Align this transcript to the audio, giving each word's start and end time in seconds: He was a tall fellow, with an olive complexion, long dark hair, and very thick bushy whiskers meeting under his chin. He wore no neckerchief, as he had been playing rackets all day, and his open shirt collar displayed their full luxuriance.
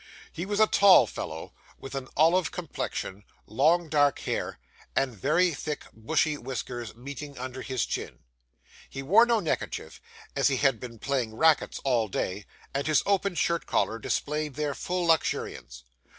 He 0.31 0.47
was 0.47 0.59
a 0.59 0.65
tall 0.65 1.05
fellow, 1.05 1.53
with 1.77 1.93
an 1.93 2.07
olive 2.17 2.49
complexion, 2.51 3.23
long 3.45 3.87
dark 3.87 4.17
hair, 4.21 4.57
and 4.95 5.13
very 5.13 5.53
thick 5.53 5.85
bushy 5.93 6.39
whiskers 6.39 6.95
meeting 6.95 7.37
under 7.37 7.61
his 7.61 7.85
chin. 7.85 8.17
He 8.89 9.03
wore 9.03 9.27
no 9.27 9.39
neckerchief, 9.39 10.01
as 10.35 10.47
he 10.47 10.57
had 10.57 10.79
been 10.79 10.97
playing 10.97 11.35
rackets 11.35 11.77
all 11.83 12.07
day, 12.07 12.47
and 12.73 12.87
his 12.87 13.03
open 13.05 13.35
shirt 13.35 13.67
collar 13.67 13.99
displayed 13.99 14.55
their 14.55 14.73
full 14.73 15.05
luxuriance. 15.05 15.83